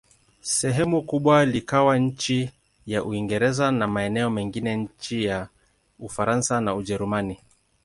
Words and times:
Sehemu 0.41 1.01
kubwa 1.01 1.45
likawa 1.45 2.09
chini 2.11 2.51
ya 2.85 3.03
Uingereza, 3.03 3.71
na 3.71 3.87
maeneo 3.87 4.29
mengine 4.29 4.89
chini 4.99 5.23
ya 5.23 5.47
Ufaransa 5.99 6.61
na 6.61 6.75
Ujerumani. 6.75 7.39